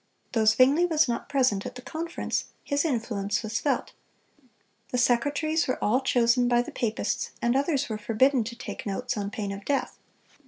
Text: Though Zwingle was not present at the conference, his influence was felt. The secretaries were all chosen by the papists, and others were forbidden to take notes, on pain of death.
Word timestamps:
Though 0.31 0.45
Zwingle 0.45 0.87
was 0.87 1.07
not 1.07 1.29
present 1.29 1.63
at 1.63 1.75
the 1.75 1.81
conference, 1.83 2.45
his 2.63 2.85
influence 2.85 3.43
was 3.43 3.59
felt. 3.59 3.91
The 4.89 4.97
secretaries 4.97 5.67
were 5.67 5.77
all 5.79 6.01
chosen 6.01 6.47
by 6.47 6.63
the 6.63 6.71
papists, 6.71 7.33
and 7.39 7.55
others 7.55 7.87
were 7.87 7.99
forbidden 7.99 8.43
to 8.45 8.55
take 8.55 8.87
notes, 8.87 9.15
on 9.15 9.29
pain 9.29 9.51
of 9.51 9.63
death. 9.63 9.99